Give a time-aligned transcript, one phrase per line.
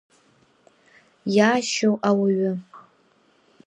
[1.35, 2.51] Иаашьо ауаҩы…